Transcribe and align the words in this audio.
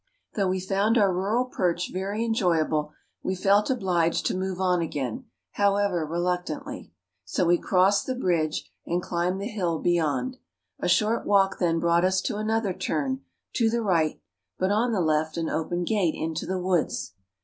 Though 0.33 0.47
we 0.47 0.59
found 0.59 0.97
our 0.97 1.13
rural 1.13 1.45
perch 1.45 1.91
very 1.93 2.25
enjoyable, 2.25 2.91
we 3.21 3.35
felt 3.35 3.69
obliged 3.69 4.25
to 4.25 4.35
move 4.35 4.59
on 4.59 4.81
again, 4.81 5.25
however 5.51 6.07
reluctantly. 6.07 6.91
So 7.23 7.45
we 7.45 7.59
crossed 7.59 8.07
the 8.07 8.15
bridge 8.15 8.67
and 8.83 8.99
climbed 9.03 9.39
the 9.39 9.45
hill 9.45 9.77
beyond. 9.77 10.37
A 10.79 10.87
short 10.89 11.27
walk 11.27 11.59
then 11.59 11.79
brought 11.79 12.03
us 12.03 12.19
to 12.21 12.37
another 12.37 12.73
turn, 12.73 13.21
to 13.53 13.69
the 13.69 13.83
right, 13.83 14.19
but 14.57 14.71
on 14.71 14.91
the 14.91 15.01
left 15.01 15.37
an 15.37 15.49
open 15.49 15.83
gate 15.83 16.15
into 16.15 16.47
the 16.47 16.57
woods. 16.59 17.13